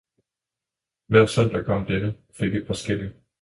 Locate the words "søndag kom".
1.25-1.85